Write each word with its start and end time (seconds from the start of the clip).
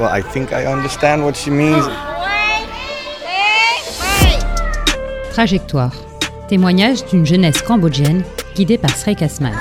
Well, 0.00 0.10
I 0.12 0.22
think 0.22 0.50
I 0.52 0.66
understand 0.66 1.22
what 1.22 1.34
she 1.34 1.50
means. 1.50 1.84
Trajectoire. 5.30 5.92
Témoignage 6.48 7.04
d'une 7.06 7.24
jeunesse 7.24 7.62
cambodgienne 7.62 8.24
guidée 8.56 8.78
par 8.78 8.90
Srey 8.96 9.14
Kasmal. 9.14 9.54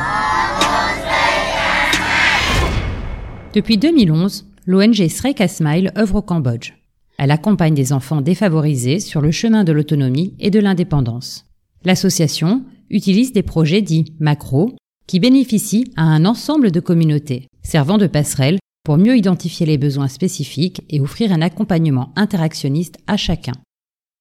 Depuis 3.54 3.78
2011, 3.78 4.48
l'ONG 4.66 5.07
Srey 5.09 5.34
Kasmile 5.34 5.91
œuvre 5.98 6.16
au 6.16 6.21
Cambodge. 6.21 6.73
Elle 7.18 7.32
accompagne 7.32 7.75
des 7.75 7.93
enfants 7.93 8.21
défavorisés 8.21 9.00
sur 9.00 9.21
le 9.21 9.30
chemin 9.30 9.64
de 9.64 9.71
l'autonomie 9.71 10.34
et 10.39 10.50
de 10.50 10.59
l'indépendance. 10.59 11.46
L'association 11.86 12.64
utilise 12.89 13.32
des 13.32 13.43
projets 13.43 13.82
dits 13.82 14.14
macro 14.20 14.75
qui 15.12 15.20
bénéficient 15.20 15.91
à 15.98 16.04
un 16.04 16.23
ensemble 16.23 16.72
de 16.72 16.80
communautés, 16.80 17.49
servant 17.63 17.98
de 17.98 18.08
passerelle 18.08 18.59
pour 18.85 18.98
mieux 18.98 19.18
identifier 19.18 19.66
les 19.66 19.77
besoins 19.77 20.08
spécifiques 20.08 20.84
et 20.90 21.02
offrir 21.02 21.34
un 21.34 21.41
accompagnement 21.41 22.13
interactionniste 22.16 22.95
à 23.08 23.18
chacun. 23.18 23.52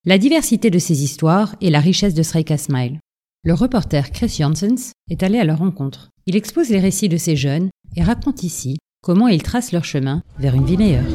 La 0.05 0.19
diversité 0.19 0.69
de 0.69 0.80
ces 0.80 1.05
histoires 1.05 1.55
et 1.61 1.70
la 1.70 1.78
richesse 1.78 2.14
de 2.14 2.24
Sreka 2.24 2.59
Smile. 2.59 2.98
Le 3.45 3.55
reporter 3.55 4.11
Chris 4.11 4.34
Janssens 4.41 4.91
est 5.09 5.23
allé 5.23 5.38
à 5.38 5.45
leur 5.45 5.59
rencontre. 5.59 6.11
Il 6.27 6.34
expose 6.34 6.70
les 6.70 6.80
récits 6.80 7.09
de 7.09 7.19
ces 7.19 7.36
jeunes 7.36 7.69
et 7.95 8.02
raconte 8.02 8.42
ici 8.42 8.77
comment 9.00 9.28
ils 9.28 9.45
tracent 9.45 9.70
leur 9.70 9.84
chemin 9.84 10.25
vers 10.41 10.56
une 10.56 10.66
vie 10.66 10.77
meilleure. 10.77 11.06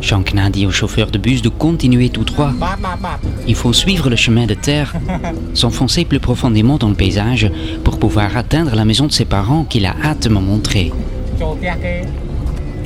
Shankna 0.00 0.50
dit 0.50 0.66
au 0.66 0.70
chauffeur 0.70 1.10
de 1.10 1.18
bus 1.18 1.42
de 1.42 1.48
continuer 1.48 2.08
tout 2.08 2.24
droit. 2.24 2.52
Il 3.46 3.54
faut 3.54 3.72
suivre 3.72 4.10
le 4.10 4.16
chemin 4.16 4.46
de 4.46 4.54
terre, 4.54 4.94
s'enfoncer 5.54 6.04
plus 6.04 6.20
profondément 6.20 6.78
dans 6.78 6.88
le 6.88 6.94
paysage 6.94 7.50
pour 7.84 7.98
pouvoir 7.98 8.36
atteindre 8.36 8.74
la 8.74 8.84
maison 8.84 9.06
de 9.06 9.12
ses 9.12 9.24
parents 9.24 9.64
qu'il 9.64 9.86
a 9.86 9.94
hâte 10.02 10.24
de 10.24 10.28
me 10.28 10.40
montrer. 10.40 10.92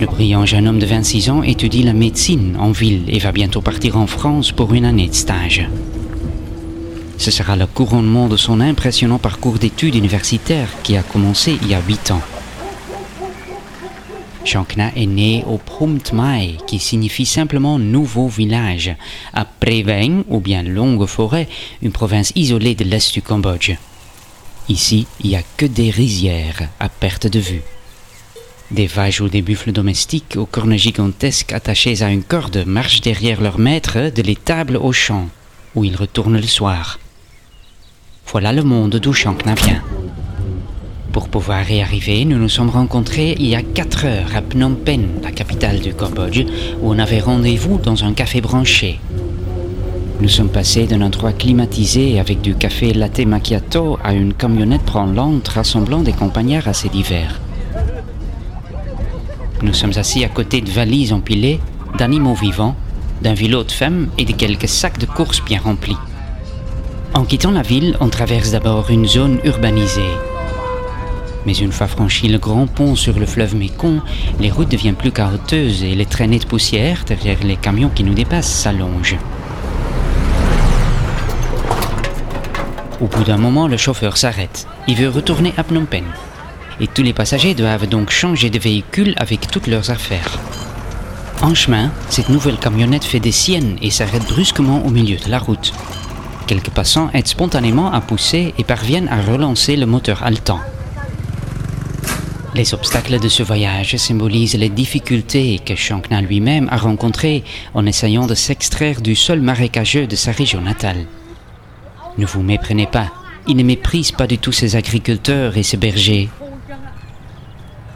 Le 0.00 0.06
brillant 0.06 0.44
jeune 0.44 0.66
homme 0.66 0.78
de 0.80 0.86
26 0.86 1.30
ans 1.30 1.42
étudie 1.42 1.82
la 1.82 1.92
médecine 1.92 2.56
en 2.58 2.72
ville 2.72 3.04
et 3.08 3.18
va 3.18 3.32
bientôt 3.32 3.60
partir 3.60 3.96
en 3.96 4.06
France 4.06 4.50
pour 4.50 4.74
une 4.74 4.84
année 4.84 5.08
de 5.08 5.14
stage. 5.14 5.68
Ce 7.16 7.30
sera 7.30 7.54
le 7.54 7.66
couronnement 7.66 8.28
de 8.28 8.36
son 8.36 8.60
impressionnant 8.60 9.18
parcours 9.18 9.58
d'études 9.58 9.94
universitaires 9.94 10.68
qui 10.82 10.96
a 10.96 11.02
commencé 11.02 11.56
il 11.62 11.68
y 11.68 11.74
a 11.74 11.80
8 11.80 12.10
ans. 12.10 12.20
Shankna 14.44 14.92
est 14.94 15.06
né 15.06 15.42
au 15.46 15.56
Prumtmai, 15.58 16.58
qui 16.66 16.78
signifie 16.78 17.26
simplement 17.26 17.78
nouveau 17.78 18.28
village, 18.28 18.94
à 19.32 19.44
Preveng, 19.44 20.22
ou 20.28 20.40
bien 20.40 20.62
longue 20.62 21.06
forêt, 21.06 21.48
une 21.82 21.92
province 21.92 22.32
isolée 22.36 22.74
de 22.74 22.84
l'est 22.84 23.12
du 23.12 23.22
Cambodge. 23.22 23.72
Ici, 24.68 25.06
il 25.20 25.30
n'y 25.30 25.36
a 25.36 25.42
que 25.56 25.66
des 25.66 25.90
rizières 25.90 26.68
à 26.78 26.88
perte 26.88 27.26
de 27.26 27.38
vue. 27.38 27.62
Des 28.70 28.86
vaches 28.86 29.20
ou 29.20 29.28
des 29.28 29.42
buffles 29.42 29.72
domestiques 29.72 30.36
aux 30.36 30.46
cornes 30.46 30.76
gigantesques 30.76 31.52
attachés 31.52 32.02
à 32.02 32.10
une 32.10 32.22
corde 32.22 32.64
marchent 32.66 33.00
derrière 33.00 33.40
leur 33.40 33.58
maître 33.58 34.10
de 34.10 34.22
l'étable 34.22 34.76
au 34.76 34.92
champ, 34.92 35.28
où 35.74 35.84
ils 35.84 35.96
retournent 35.96 36.40
le 36.40 36.46
soir. 36.46 36.98
Voilà 38.26 38.52
le 38.52 38.62
monde 38.62 38.96
d'où 38.96 39.12
Shankna 39.12 39.54
vient. 39.54 39.82
Pour 41.14 41.28
pouvoir 41.28 41.70
y 41.70 41.80
arriver, 41.80 42.24
nous 42.24 42.38
nous 42.38 42.48
sommes 42.48 42.70
rencontrés 42.70 43.36
il 43.38 43.46
y 43.46 43.54
a 43.54 43.62
4 43.62 44.04
heures 44.04 44.34
à 44.34 44.42
Phnom 44.42 44.74
Penh, 44.74 45.06
la 45.22 45.30
capitale 45.30 45.78
du 45.78 45.94
Cambodge, 45.94 46.44
où 46.82 46.92
on 46.92 46.98
avait 46.98 47.20
rendez-vous 47.20 47.78
dans 47.78 48.02
un 48.02 48.14
café 48.14 48.40
branché. 48.40 48.98
Nous 50.20 50.28
sommes 50.28 50.48
passés 50.48 50.88
d'un 50.88 51.02
endroit 51.02 51.32
climatisé 51.32 52.18
avec 52.18 52.40
du 52.40 52.56
café 52.56 52.92
latte 52.92 53.20
macchiato 53.20 53.96
à 54.02 54.12
une 54.12 54.34
camionnette 54.34 54.84
branlante 54.84 55.46
rassemblant 55.46 56.02
des 56.02 56.12
compagnards 56.12 56.66
assez 56.66 56.88
divers. 56.88 57.40
Nous 59.62 59.72
sommes 59.72 59.96
assis 59.96 60.24
à 60.24 60.28
côté 60.28 60.62
de 60.62 60.70
valises 60.70 61.12
empilées, 61.12 61.60
d'animaux 61.96 62.34
vivants, 62.34 62.74
d'un 63.22 63.34
vélo 63.34 63.62
de 63.62 63.70
femmes 63.70 64.08
et 64.18 64.24
de 64.24 64.32
quelques 64.32 64.68
sacs 64.68 64.98
de 64.98 65.06
courses 65.06 65.44
bien 65.44 65.60
remplis. 65.60 65.96
En 67.14 67.22
quittant 67.22 67.52
la 67.52 67.62
ville, 67.62 67.96
on 68.00 68.08
traverse 68.08 68.50
d'abord 68.50 68.90
une 68.90 69.06
zone 69.06 69.38
urbanisée. 69.44 70.10
Mais 71.46 71.52
une 71.52 71.72
fois 71.72 71.86
franchi 71.86 72.28
le 72.28 72.38
grand 72.38 72.66
pont 72.66 72.96
sur 72.96 73.18
le 73.18 73.26
fleuve 73.26 73.54
Mékong, 73.54 74.00
les 74.40 74.50
routes 74.50 74.70
deviennent 74.70 74.94
plus 74.94 75.12
chaotiques 75.12 75.82
et 75.82 75.94
les 75.94 76.06
traînées 76.06 76.38
de 76.38 76.46
poussière 76.46 77.04
derrière 77.06 77.38
les 77.42 77.56
camions 77.56 77.90
qui 77.94 78.04
nous 78.04 78.14
dépassent 78.14 78.52
s'allongent. 78.52 79.18
Au 83.00 83.06
bout 83.06 83.24
d'un 83.24 83.36
moment, 83.36 83.68
le 83.68 83.76
chauffeur 83.76 84.16
s'arrête. 84.16 84.66
Il 84.88 84.96
veut 84.96 85.08
retourner 85.08 85.52
à 85.56 85.64
Phnom 85.64 85.84
Penh. 85.84 86.04
Et 86.80 86.86
tous 86.86 87.02
les 87.02 87.12
passagers 87.12 87.54
doivent 87.54 87.88
donc 87.88 88.10
changer 88.10 88.50
de 88.50 88.58
véhicule 88.58 89.14
avec 89.16 89.48
toutes 89.48 89.66
leurs 89.66 89.90
affaires. 89.90 90.38
En 91.42 91.54
chemin, 91.54 91.90
cette 92.08 92.30
nouvelle 92.30 92.56
camionnette 92.56 93.04
fait 93.04 93.20
des 93.20 93.32
siennes 93.32 93.76
et 93.82 93.90
s'arrête 93.90 94.26
brusquement 94.26 94.84
au 94.86 94.90
milieu 94.90 95.18
de 95.18 95.30
la 95.30 95.38
route. 95.38 95.72
Quelques 96.46 96.70
passants 96.70 97.10
aident 97.12 97.26
spontanément 97.26 97.92
à 97.92 98.00
pousser 98.00 98.54
et 98.56 98.64
parviennent 98.64 99.08
à 99.08 99.20
relancer 99.20 99.76
le 99.76 99.86
moteur 99.86 100.22
haletant. 100.22 100.60
Les 102.54 102.72
obstacles 102.72 103.18
de 103.18 103.28
ce 103.28 103.42
voyage 103.42 103.96
symbolisent 103.96 104.56
les 104.56 104.68
difficultés 104.68 105.58
que 105.58 105.74
Shankna 105.74 106.20
lui-même 106.20 106.68
a 106.70 106.76
rencontrées 106.76 107.42
en 107.74 107.84
essayant 107.84 108.28
de 108.28 108.34
s'extraire 108.36 109.00
du 109.00 109.16
sol 109.16 109.40
marécageux 109.40 110.06
de 110.06 110.14
sa 110.14 110.30
région 110.30 110.60
natale. 110.60 111.06
Ne 112.16 112.26
vous 112.26 112.42
méprenez 112.42 112.86
pas, 112.86 113.10
il 113.48 113.56
ne 113.56 113.64
méprise 113.64 114.12
pas 114.12 114.28
du 114.28 114.38
tout 114.38 114.52
ses 114.52 114.76
agriculteurs 114.76 115.56
et 115.56 115.64
ses 115.64 115.76
bergers. 115.76 116.28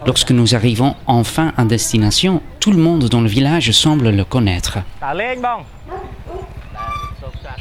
Lorsque 0.05 0.33
nous 0.33 0.57
arrivons 0.57 0.97
enfin 1.07 1.53
à 1.57 1.65
destination, 1.65 2.43
tout 2.59 2.73
le 2.73 2.83
monde 2.83 3.09
dans 3.09 3.21
le 3.21 3.29
village 3.29 3.71
semble 3.71 4.11
le 4.11 4.25
connaître. 4.25 4.79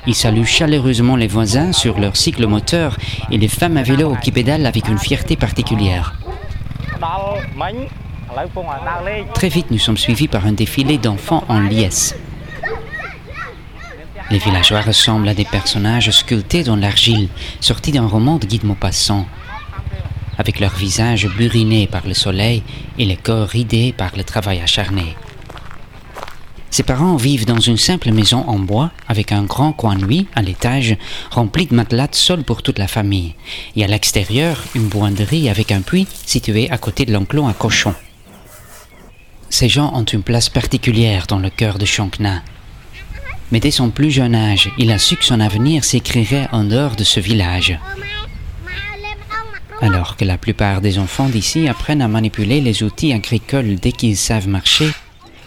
Il 0.08 0.16
salue 0.16 0.46
chaleureusement 0.46 1.16
les 1.16 1.28
voisins 1.28 1.74
sur 1.74 2.00
leur 2.00 2.18
cycle 2.18 2.48
moteur 2.48 2.98
et 3.30 3.38
les 3.38 3.48
femmes 3.48 3.78
à 3.78 3.84
vélo 3.84 4.16
qui 4.24 4.32
pédalent 4.32 4.66
avec 4.66 4.88
une 4.88 4.98
fierté 4.98 5.36
particulière. 5.36 6.17
Très 9.34 9.50
vite, 9.50 9.72
nous 9.72 9.78
sommes 9.78 9.98
suivis 9.98 10.28
par 10.28 10.46
un 10.46 10.52
défilé 10.52 10.98
d'enfants 10.98 11.44
en 11.48 11.60
liesse. 11.60 12.16
Les 14.30 14.40
villageois 14.40 14.82
ressemblent 14.82 15.30
à 15.30 15.34
des 15.34 15.46
personnages 15.46 16.12
sculptés 16.12 16.64
dans 16.64 16.76
l'argile, 16.76 17.30
sortis 17.62 17.92
d'un 17.92 18.08
roman 18.08 18.38
de 18.38 18.46
Guy 18.46 18.60
de 18.60 18.66
Maupassant, 18.66 19.26
avec 20.38 20.60
leurs 20.60 20.76
visages 20.76 21.28
burinés 21.28 21.88
par 21.88 22.06
le 22.06 22.14
soleil 22.14 22.64
et 22.98 23.06
les 23.06 23.16
corps 23.16 23.48
ridés 23.48 23.94
par 23.96 24.16
le 24.18 24.24
travail 24.24 24.60
acharné. 24.60 25.16
Ses 26.78 26.84
parents 26.84 27.16
vivent 27.16 27.48
dans 27.48 27.60
une 27.60 27.80
simple 27.80 28.12
maison 28.12 28.44
en 28.48 28.60
bois 28.60 28.92
avec 29.08 29.32
un 29.32 29.42
grand 29.42 29.74
coin 29.74 29.96
nuit 29.96 30.28
à 30.36 30.44
l'étage 30.44 30.96
rempli 31.32 31.66
de 31.66 31.74
matelas 31.74 32.10
sol 32.12 32.44
pour 32.44 32.62
toute 32.62 32.78
la 32.78 32.88
famille 32.88 33.34
et 33.76 33.84
à 33.84 33.88
l'extérieur 33.88 34.64
une 34.76 34.88
boinderie 34.88 35.50
avec 35.50 35.72
un 35.72 35.82
puits 35.82 36.06
situé 36.28 36.70
à 36.70 36.78
côté 36.78 37.06
de 37.06 37.12
l'enclos 37.12 37.48
à 37.48 37.54
cochons. 37.54 37.96
Ces 39.50 39.70
gens 39.70 39.92
ont 39.96 40.04
une 40.04 40.22
place 40.22 40.50
particulière 40.50 41.26
dans 41.26 41.40
le 41.40 41.50
cœur 41.50 41.80
de 41.80 41.86
Shankna. 41.86 42.44
Mais 43.52 43.60
dès 43.60 43.72
son 43.72 43.90
plus 43.90 44.12
jeune 44.12 44.36
âge, 44.36 44.70
il 44.78 44.92
a 44.92 45.00
su 45.00 45.16
que 45.16 45.26
son 45.26 45.40
avenir 45.40 45.84
s'écrirait 45.84 46.48
en 46.52 46.64
dehors 46.64 46.96
de 46.96 47.04
ce 47.04 47.20
village. 47.20 47.80
Alors 49.82 50.16
que 50.16 50.26
la 50.26 50.38
plupart 50.38 50.82
des 50.82 51.00
enfants 51.00 51.30
d'ici 51.30 51.68
apprennent 51.68 52.04
à 52.04 52.08
manipuler 52.08 52.62
les 52.62 52.84
outils 52.84 53.14
agricoles 53.14 53.78
dès 53.78 53.94
qu'ils 53.94 54.16
savent 54.16 54.48
marcher, 54.48 54.92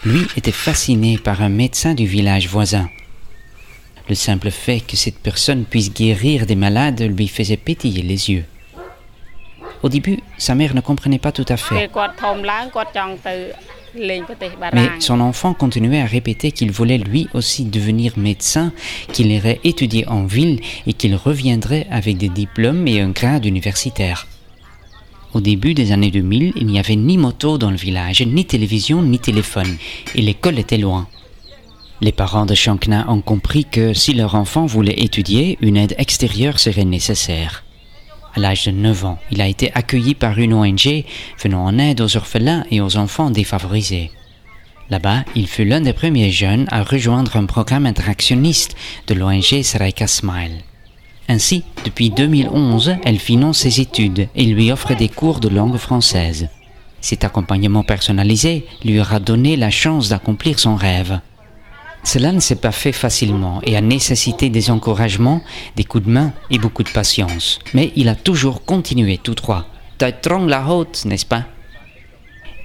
lui 0.03 0.25
était 0.35 0.51
fasciné 0.51 1.17
par 1.17 1.41
un 1.41 1.49
médecin 1.49 1.93
du 1.93 2.05
village 2.05 2.47
voisin. 2.47 2.89
Le 4.09 4.15
simple 4.15 4.51
fait 4.51 4.79
que 4.79 4.97
cette 4.97 5.19
personne 5.19 5.65
puisse 5.65 5.93
guérir 5.93 6.45
des 6.45 6.55
malades 6.55 7.01
lui 7.01 7.27
faisait 7.27 7.57
pétiller 7.57 8.01
les 8.01 8.31
yeux. 8.31 8.45
Au 9.83 9.89
début, 9.89 10.19
sa 10.37 10.55
mère 10.55 10.75
ne 10.75 10.81
comprenait 10.81 11.19
pas 11.19 11.31
tout 11.31 11.45
à 11.47 11.57
fait. 11.57 11.89
Mais 14.73 14.89
son 14.99 15.19
enfant 15.19 15.53
continuait 15.53 16.01
à 16.01 16.05
répéter 16.05 16.51
qu'il 16.51 16.71
voulait 16.71 16.97
lui 16.97 17.27
aussi 17.33 17.65
devenir 17.65 18.17
médecin, 18.17 18.71
qu'il 19.11 19.31
irait 19.31 19.59
étudier 19.63 20.07
en 20.07 20.23
ville 20.23 20.61
et 20.87 20.93
qu'il 20.93 21.15
reviendrait 21.15 21.87
avec 21.91 22.17
des 22.17 22.29
diplômes 22.29 22.87
et 22.87 23.01
un 23.01 23.09
grade 23.09 23.45
universitaire. 23.45 24.27
Au 25.33 25.39
début 25.39 25.73
des 25.73 25.93
années 25.93 26.11
2000, 26.11 26.53
il 26.57 26.67
n'y 26.67 26.79
avait 26.79 26.97
ni 26.97 27.17
moto 27.17 27.57
dans 27.57 27.71
le 27.71 27.77
village, 27.77 28.21
ni 28.21 28.45
télévision, 28.45 29.01
ni 29.01 29.17
téléphone, 29.17 29.77
et 30.13 30.21
l'école 30.21 30.59
était 30.59 30.77
loin. 30.77 31.07
Les 32.01 32.11
parents 32.11 32.45
de 32.45 32.55
Shankna 32.55 33.05
ont 33.09 33.21
compris 33.21 33.63
que 33.63 33.93
si 33.93 34.13
leur 34.13 34.35
enfant 34.35 34.65
voulait 34.65 34.99
étudier, 34.99 35.57
une 35.61 35.77
aide 35.77 35.95
extérieure 35.97 36.59
serait 36.59 36.83
nécessaire. 36.83 37.63
À 38.33 38.39
l'âge 38.39 38.65
de 38.65 38.71
9 38.71 39.05
ans, 39.05 39.19
il 39.31 39.41
a 39.41 39.47
été 39.47 39.71
accueilli 39.73 40.15
par 40.15 40.37
une 40.37 40.53
ONG 40.53 41.05
venant 41.41 41.63
en 41.65 41.77
aide 41.77 42.01
aux 42.01 42.17
orphelins 42.17 42.65
et 42.71 42.81
aux 42.81 42.97
enfants 42.97 43.29
défavorisés. 43.29 44.11
Là-bas, 44.89 45.23
il 45.35 45.47
fut 45.47 45.63
l'un 45.63 45.79
des 45.79 45.93
premiers 45.93 46.31
jeunes 46.31 46.65
à 46.71 46.83
rejoindre 46.83 47.37
un 47.37 47.45
programme 47.45 47.85
interactionniste 47.85 48.75
de 49.07 49.13
l'ONG 49.13 49.61
Sarayka 49.61 50.07
Smile. 50.07 50.63
Ainsi, 51.31 51.63
depuis 51.85 52.09
2011, 52.09 52.97
elle 53.05 53.17
finance 53.17 53.59
ses 53.59 53.79
études 53.79 54.27
et 54.35 54.43
lui 54.43 54.69
offre 54.69 54.93
des 54.95 55.07
cours 55.07 55.39
de 55.39 55.47
langue 55.47 55.77
française. 55.77 56.49
Cet 56.99 57.23
accompagnement 57.23 57.83
personnalisé 57.83 58.65
lui 58.83 58.99
aura 58.99 59.21
donné 59.21 59.55
la 59.55 59.69
chance 59.69 60.09
d'accomplir 60.09 60.59
son 60.59 60.75
rêve. 60.75 61.21
Cela 62.03 62.33
ne 62.33 62.41
s'est 62.41 62.57
pas 62.57 62.73
fait 62.73 62.91
facilement 62.91 63.61
et 63.63 63.77
a 63.77 63.81
nécessité 63.81 64.49
des 64.49 64.71
encouragements, 64.71 65.41
des 65.77 65.85
coups 65.85 66.03
de 66.03 66.11
main 66.11 66.33
et 66.49 66.59
beaucoup 66.59 66.83
de 66.83 66.89
patience. 66.89 67.59
Mais 67.73 67.93
il 67.95 68.09
a 68.09 68.15
toujours 68.15 68.65
continué 68.65 69.17
tout 69.17 69.35
droit. 69.35 69.67
T'as 69.99 70.11
la 70.47 70.67
haute, 70.67 71.05
n'est-ce 71.05 71.25
pas? 71.25 71.45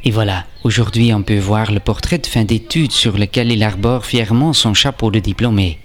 Et 0.02 0.10
voilà, 0.10 0.44
aujourd'hui 0.64 1.14
on 1.14 1.22
peut 1.22 1.38
voir 1.38 1.70
le 1.70 1.78
portrait 1.78 2.18
de 2.18 2.26
fin 2.26 2.42
d'études 2.42 2.90
sur 2.90 3.16
lequel 3.16 3.52
il 3.52 3.62
arbore 3.62 4.04
fièrement 4.04 4.52
son 4.52 4.74
chapeau 4.74 5.12
de 5.12 5.20
diplômé. 5.20 5.78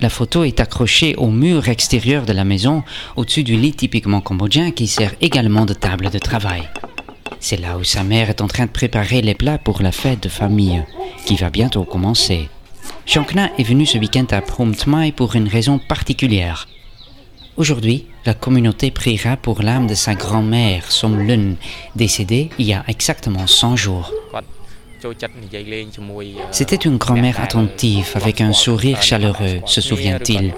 La 0.00 0.10
photo 0.10 0.44
est 0.44 0.60
accrochée 0.60 1.14
au 1.16 1.30
mur 1.30 1.68
extérieur 1.68 2.26
de 2.26 2.32
la 2.34 2.44
maison, 2.44 2.82
au-dessus 3.16 3.44
du 3.44 3.56
lit 3.56 3.72
typiquement 3.72 4.20
cambodgien 4.20 4.70
qui 4.70 4.86
sert 4.86 5.14
également 5.22 5.64
de 5.64 5.72
table 5.72 6.10
de 6.10 6.18
travail. 6.18 6.68
C'est 7.40 7.60
là 7.60 7.78
où 7.78 7.84
sa 7.84 8.04
mère 8.04 8.28
est 8.28 8.42
en 8.42 8.46
train 8.46 8.66
de 8.66 8.70
préparer 8.70 9.22
les 9.22 9.34
plats 9.34 9.58
pour 9.58 9.80
la 9.80 9.92
fête 9.92 10.22
de 10.22 10.28
famille, 10.28 10.82
qui 11.24 11.36
va 11.36 11.48
bientôt 11.48 11.84
commencer. 11.84 12.48
Shankna 13.06 13.50
est 13.58 13.62
venu 13.62 13.86
ce 13.86 13.96
week-end 13.98 14.26
à 14.30 14.42
Phrom 14.42 14.74
Tmai 14.74 15.12
pour 15.12 15.34
une 15.34 15.48
raison 15.48 15.78
particulière. 15.78 16.68
Aujourd'hui, 17.56 18.04
la 18.26 18.34
communauté 18.34 18.90
priera 18.90 19.38
pour 19.38 19.62
l'âme 19.62 19.86
de 19.86 19.94
sa 19.94 20.14
grand-mère, 20.14 20.92
Som 20.92 21.26
Lun, 21.26 21.54
décédée 21.94 22.50
il 22.58 22.66
y 22.66 22.74
a 22.74 22.84
exactement 22.86 23.46
100 23.46 23.76
jours. 23.76 24.12
C'était 26.50 26.76
une 26.76 26.96
grand-mère 26.96 27.40
attentive 27.40 28.12
avec 28.14 28.40
un 28.40 28.52
sourire 28.52 29.02
chaleureux, 29.02 29.60
se 29.66 29.80
souvient-il. 29.80 30.54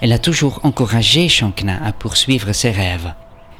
Elle 0.00 0.12
a 0.12 0.18
toujours 0.18 0.60
encouragé 0.62 1.28
Shankna 1.28 1.84
à 1.84 1.92
poursuivre 1.92 2.52
ses 2.52 2.70
rêves. 2.70 3.12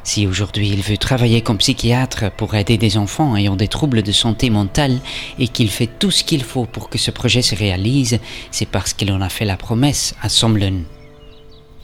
Si 0.05 0.27
aujourd'hui 0.27 0.71
il 0.71 0.81
veut 0.81 0.97
travailler 0.97 1.43
comme 1.43 1.59
psychiatre 1.59 2.31
pour 2.31 2.55
aider 2.55 2.79
des 2.79 2.97
enfants 2.97 3.37
ayant 3.37 3.57
des 3.57 3.69
troubles 3.69 4.03
de 4.03 4.13
santé 4.13 4.49
mentale 4.49 5.01
et 5.39 5.49
qu'il 5.49 5.69
fait 5.69 5.87
tout 5.99 6.11
ce 6.11 6.25
qu'il 6.25 6.45
faut 6.45 6.65
pour 6.65 6.89
que 6.89 6.97
ce 6.97 7.11
projet 7.11 7.43
se 7.43 7.55
réalise, 7.55 8.19
c'est 8.51 8.65
parce 8.65 8.95
qu'il 8.95 9.13
en 9.13 9.21
a 9.21 9.29
fait 9.29 9.45
la 9.45 9.59
promesse 9.59 10.15
à 10.23 10.31
Somlun. 10.31 10.85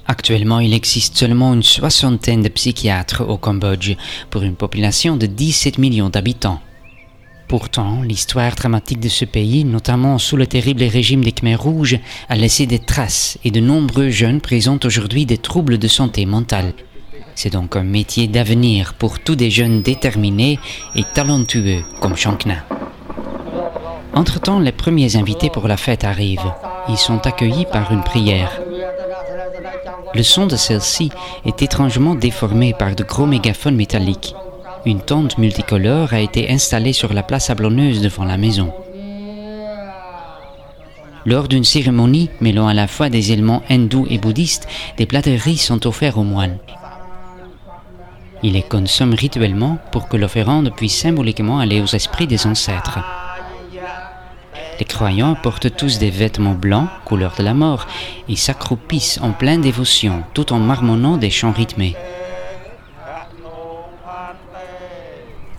Actuellement, 0.07 0.61
il 0.61 0.75
existe 0.75 1.17
seulement 1.17 1.55
une 1.55 1.63
soixantaine 1.63 2.43
de 2.43 2.49
psychiatres 2.49 3.25
au 3.27 3.39
Cambodge 3.39 3.97
pour 4.31 4.43
une 4.43 4.55
population 4.55 5.17
de 5.17 5.27
17 5.27 5.79
millions 5.79 6.11
d'habitants. 6.11 6.61
Pourtant, 7.49 8.03
l'histoire 8.03 8.55
dramatique 8.55 9.01
de 9.01 9.09
ce 9.09 9.25
pays, 9.25 9.65
notamment 9.65 10.19
sous 10.19 10.37
le 10.37 10.47
terrible 10.47 10.83
régime 10.85 11.23
des 11.23 11.33
Khmers 11.33 11.61
rouges, 11.61 11.99
a 12.29 12.37
laissé 12.37 12.67
des 12.67 12.79
traces 12.79 13.39
et 13.45 13.51
de 13.51 13.61
nombreux 13.61 14.11
jeunes 14.11 14.41
présentent 14.41 14.85
aujourd'hui 14.85 15.27
des 15.27 15.39
troubles 15.39 15.79
de 15.79 15.89
santé 15.89 16.27
mentale. 16.27 16.73
C'est 17.35 17.53
donc 17.53 17.77
un 17.77 17.83
métier 17.83 18.29
d'avenir 18.29 18.95
pour 18.95 19.21
tous 19.21 19.37
des 19.37 19.51
jeunes 19.51 19.83
déterminés 19.83 20.59
et 20.95 21.05
talentueux 21.15 21.83
comme 22.01 22.17
Shankna. 22.17 22.65
Entre-temps, 24.15 24.61
les 24.61 24.73
premiers 24.73 25.17
invités 25.17 25.51
pour 25.51 25.67
la 25.67 25.77
fête 25.77 26.05
arrivent. 26.05 26.53
Ils 26.89 26.99
sont 26.99 27.27
accueillis 27.27 27.67
par 27.71 27.93
une 27.93 28.05
prière. 28.05 28.64
Le 30.15 30.23
son 30.23 30.47
de 30.47 30.57
celle-ci 30.57 31.11
est 31.45 31.63
étrangement 31.63 32.15
déformé 32.15 32.73
par 32.73 32.95
de 32.95 33.03
gros 33.03 33.27
mégaphones 33.27 33.75
métalliques. 33.75 34.35
Une 34.87 35.01
tente 35.01 35.39
multicolore 35.39 36.13
a 36.13 36.21
été 36.21 36.51
installée 36.51 36.93
sur 36.93 37.13
la 37.13 37.23
place 37.23 37.47
sablonneuse 37.47 38.01
devant 38.01 38.25
la 38.25 38.37
maison. 38.37 38.73
Lors 41.27 41.49
d'une 41.49 41.65
cérémonie 41.65 42.31
mêlant 42.41 42.69
à 42.69 42.75
la 42.75 42.87
fois 42.87 43.09
des 43.09 43.33
éléments 43.33 43.63
hindous 43.71 44.07
et 44.11 44.19
bouddhistes, 44.19 44.69
des 44.99 45.07
plats 45.07 45.23
riz 45.25 45.57
sont 45.57 45.87
offerts 45.87 46.19
aux 46.19 46.23
moines. 46.23 46.59
Ils 48.43 48.53
les 48.53 48.63
consomment 48.63 49.15
rituellement 49.15 49.79
pour 49.91 50.07
que 50.09 50.19
l'offrande 50.19 50.71
puisse 50.77 50.99
symboliquement 50.99 51.59
aller 51.59 51.81
aux 51.81 51.87
esprits 51.87 52.27
des 52.27 52.47
ancêtres. 52.47 53.01
Les 54.79 54.85
croyants 54.85 55.35
portent 55.35 55.77
tous 55.77 55.99
des 55.99 56.11
vêtements 56.11 56.55
blancs, 56.55 56.89
couleur 57.05 57.35
de 57.39 57.43
la 57.43 57.55
mort, 57.55 57.87
et 58.29 58.37
s'accroupissent 58.37 59.21
en 59.23 59.33
pleine 59.33 59.61
dévotion, 59.61 60.25
tout 60.35 60.53
en 60.53 60.59
marmonnant 60.59 61.17
des 61.17 61.31
chants 61.31 61.53
rythmés. 61.53 61.97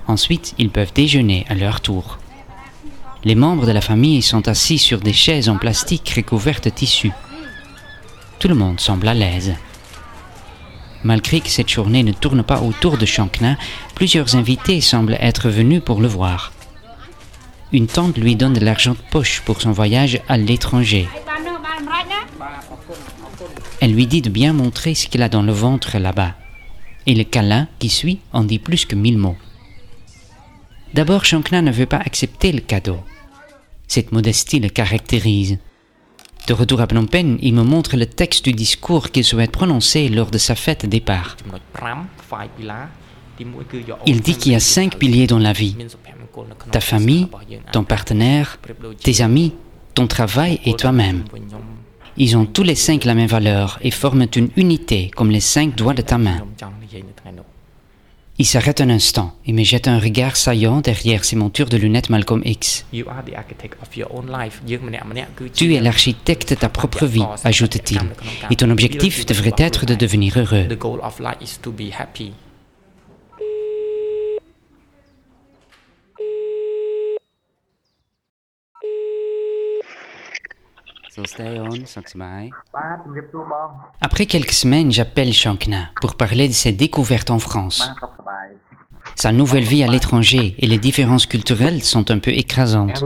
Ensuite, 0.07 0.53
ils 0.57 0.69
peuvent 0.69 0.93
déjeuner 0.93 1.45
à 1.49 1.55
leur 1.55 1.81
tour. 1.81 2.19
Les 3.23 3.35
membres 3.35 3.65
de 3.65 3.71
la 3.71 3.81
famille 3.81 4.21
sont 4.21 4.47
assis 4.47 4.77
sur 4.77 4.99
des 4.99 5.13
chaises 5.13 5.49
en 5.49 5.57
plastique 5.57 6.13
recouvertes 6.15 6.65
de 6.65 6.69
tissu. 6.69 7.11
Tout 8.37 8.47
le 8.47 8.55
monde 8.55 8.79
semble 8.79 9.07
à 9.07 9.13
l'aise. 9.13 9.55
Malgré 11.03 11.39
que 11.39 11.49
cette 11.49 11.69
journée 11.69 12.03
ne 12.03 12.11
tourne 12.11 12.43
pas 12.43 12.61
autour 12.61 12.97
de 12.97 13.05
Shankna, 13.05 13.57
plusieurs 13.95 14.35
invités 14.35 14.81
semblent 14.81 15.17
être 15.19 15.49
venus 15.49 15.81
pour 15.83 16.01
le 16.01 16.07
voir. 16.07 16.51
Une 17.71 17.87
tante 17.87 18.17
lui 18.17 18.35
donne 18.35 18.53
de 18.53 18.63
l'argent 18.63 18.93
de 18.93 19.11
poche 19.11 19.41
pour 19.41 19.61
son 19.61 19.71
voyage 19.71 20.21
à 20.27 20.37
l'étranger. 20.37 21.07
Elle 23.81 23.93
lui 23.93 24.07
dit 24.07 24.21
de 24.21 24.29
bien 24.29 24.53
montrer 24.53 24.95
ce 24.95 25.07
qu'il 25.07 25.21
a 25.21 25.29
dans 25.29 25.43
le 25.43 25.51
ventre 25.51 25.97
là-bas. 25.97 26.33
Et 27.05 27.13
le 27.13 27.23
câlin 27.23 27.67
qui 27.79 27.89
suit 27.89 28.19
en 28.33 28.43
dit 28.43 28.59
plus 28.59 28.85
que 28.85 28.95
mille 28.95 29.17
mots. 29.17 29.37
D'abord, 30.93 31.25
Shankna 31.25 31.61
ne 31.61 31.71
veut 31.71 31.85
pas 31.85 31.97
accepter 31.97 32.51
le 32.51 32.61
cadeau. 32.61 32.99
Cette 33.87 34.11
modestie 34.11 34.59
le 34.59 34.69
caractérise. 34.69 35.59
De 36.47 36.53
retour 36.53 36.79
à 36.79 36.87
Phnom 36.87 37.07
Penh, 37.07 37.37
il 37.41 37.53
me 37.53 37.63
montre 37.63 37.97
le 37.97 38.05
texte 38.05 38.45
du 38.45 38.53
discours 38.53 39.11
qu'il 39.11 39.23
souhaite 39.23 39.51
prononcer 39.51 40.09
lors 40.09 40.31
de 40.31 40.37
sa 40.37 40.55
fête 40.55 40.85
départ. 40.85 41.35
Il 44.05 44.21
dit 44.21 44.37
qu'il 44.37 44.51
y 44.51 44.55
a 44.55 44.59
cinq 44.59 44.97
piliers 44.97 45.27
dans 45.27 45.39
la 45.39 45.53
vie. 45.53 45.75
Ta 46.71 46.81
famille, 46.81 47.27
ton 47.71 47.83
partenaire, 47.83 48.59
tes 49.03 49.21
amis, 49.21 49.53
ton 49.93 50.07
travail 50.07 50.59
et 50.65 50.73
toi-même. 50.73 51.23
Ils 52.17 52.37
ont 52.37 52.45
tous 52.45 52.63
les 52.63 52.75
cinq 52.75 53.03
la 53.05 53.13
même 53.13 53.27
valeur 53.27 53.79
et 53.81 53.91
forment 53.91 54.27
une 54.35 54.49
unité 54.55 55.11
comme 55.15 55.31
les 55.31 55.41
cinq 55.41 55.75
doigts 55.75 55.93
de 55.93 56.01
ta 56.01 56.17
main. 56.17 56.37
Il 58.37 58.45
s'arrête 58.45 58.81
un 58.81 58.89
instant 58.89 59.33
et 59.45 59.53
me 59.53 59.63
jette 59.63 59.87
un 59.87 59.97
regard 59.97 60.35
saillant 60.35 60.81
derrière 60.81 61.23
ses 61.23 61.37
montures 61.37 61.69
de 61.69 61.77
lunettes 61.77 62.09
Malcolm 62.09 62.41
X. 62.43 62.85
Tu 65.53 65.73
es 65.73 65.79
l'architecte 65.79 66.49
de 66.49 66.55
ta 66.55 66.67
propre 66.67 67.05
vie, 67.05 67.23
ajoute-t-il, 67.45 68.01
et 68.49 68.55
ton 68.57 68.69
objectif 68.69 69.25
devrait 69.25 69.53
être 69.57 69.85
de 69.85 69.95
devenir 69.95 70.37
heureux. 70.37 70.67
Après 84.01 84.25
quelques 84.25 84.51
semaines, 84.51 84.91
j'appelle 84.91 85.33
Shankna 85.33 85.89
pour 86.01 86.15
parler 86.15 86.47
de 86.47 86.53
ses 86.53 86.71
découvertes 86.71 87.31
en 87.31 87.39
France. 87.39 87.89
Sa 89.15 89.31
nouvelle 89.31 89.63
vie 89.63 89.83
à 89.83 89.87
l'étranger 89.87 90.55
et 90.57 90.67
les 90.67 90.77
différences 90.77 91.25
culturelles 91.25 91.81
sont 91.83 92.11
un 92.11 92.19
peu 92.19 92.31
écrasantes. 92.31 93.03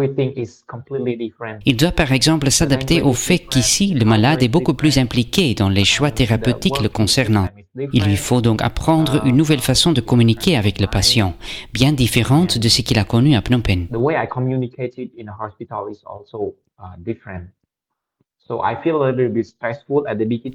Il 1.66 1.78
doit 1.78 1.92
par 1.92 2.12
exemple 2.12 2.50
s'adapter 2.50 3.02
au 3.02 3.14
fait 3.14 3.40
qu'ici, 3.40 3.94
le 3.94 4.06
malade 4.06 4.42
est 4.42 4.48
beaucoup 4.48 4.74
plus 4.74 4.98
impliqué 4.98 5.54
dans 5.54 5.70
les 5.70 5.86
choix 5.86 6.10
thérapeutiques 6.10 6.82
le 6.82 6.90
concernant. 6.90 7.48
Il 7.94 8.06
lui 8.06 8.18
faut 8.18 8.42
donc 8.42 8.62
apprendre 8.64 9.24
une 9.26 9.36
nouvelle 9.36 9.60
façon 9.60 9.92
de 9.92 10.02
communiquer 10.02 10.58
avec 10.58 10.82
le 10.82 10.88
patient, 10.88 11.36
bien 11.74 11.94
différente 11.94 12.58
de 12.58 12.70
ce 12.70 12.82
qu'il 12.82 12.98
a 12.98 13.04
connu 13.04 13.36
à 13.36 13.42
Phnom 13.42 13.62
Penh. 13.62 13.88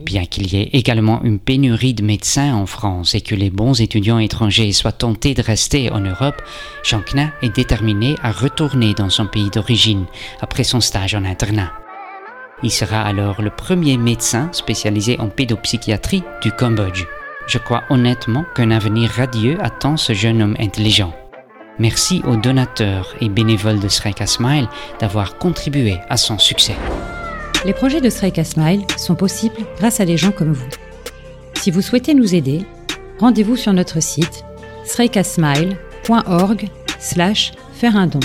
Bien 0.04 0.24
qu'il 0.24 0.52
y 0.52 0.60
ait 0.60 0.70
également 0.72 1.22
une 1.22 1.38
pénurie 1.38 1.94
de 1.94 2.02
médecins 2.02 2.54
en 2.54 2.66
France 2.66 3.14
et 3.14 3.20
que 3.20 3.36
les 3.36 3.50
bons 3.50 3.80
étudiants 3.80 4.18
étrangers 4.18 4.72
soient 4.72 4.92
tentés 4.92 5.34
de 5.34 5.42
rester 5.42 5.90
en 5.90 6.00
Europe, 6.00 6.42
Shankna 6.82 7.30
est 7.42 7.54
déterminé 7.54 8.16
à 8.22 8.32
retourner 8.32 8.94
dans 8.94 9.10
son 9.10 9.26
pays 9.26 9.50
d'origine 9.50 10.06
après 10.40 10.64
son 10.64 10.80
stage 10.80 11.14
en 11.14 11.24
internat. 11.24 11.72
Il 12.64 12.70
sera 12.70 13.00
alors 13.02 13.42
le 13.42 13.50
premier 13.50 13.96
médecin 13.96 14.48
spécialisé 14.52 15.20
en 15.20 15.28
pédopsychiatrie 15.28 16.24
du 16.42 16.50
Cambodge. 16.50 17.04
Je 17.46 17.58
crois 17.58 17.84
honnêtement 17.90 18.44
qu'un 18.56 18.70
avenir 18.70 19.10
radieux 19.10 19.58
attend 19.60 19.96
ce 19.96 20.14
jeune 20.14 20.42
homme 20.42 20.56
intelligent. 20.58 21.14
Merci 21.78 22.22
aux 22.26 22.36
donateurs 22.36 23.14
et 23.20 23.28
bénévoles 23.28 23.80
de 23.80 23.88
Sreka 23.88 24.26
Smile 24.26 24.68
d'avoir 25.00 25.38
contribué 25.38 25.98
à 26.08 26.16
son 26.16 26.38
succès. 26.38 26.76
Les 27.64 27.72
projets 27.72 28.02
de 28.02 28.10
Strike 28.10 28.44
Smile 28.44 28.82
sont 28.98 29.14
possibles 29.14 29.56
grâce 29.78 30.00
à 30.00 30.04
des 30.04 30.18
gens 30.18 30.32
comme 30.32 30.52
vous. 30.52 30.68
Si 31.54 31.70
vous 31.70 31.80
souhaitez 31.80 32.12
nous 32.12 32.34
aider, 32.34 32.62
rendez-vous 33.18 33.56
sur 33.56 33.72
notre 33.72 34.02
site 34.02 34.44
strikeasmile.org 34.84 36.68
slash 36.98 37.52
faire 37.72 37.96
un 37.96 38.06
don. 38.06 38.20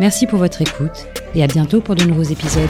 Merci 0.00 0.26
pour 0.26 0.40
votre 0.40 0.60
écoute 0.60 1.06
et 1.36 1.44
à 1.44 1.46
bientôt 1.46 1.80
pour 1.80 1.94
de 1.94 2.04
nouveaux 2.04 2.24
épisodes. 2.24 2.68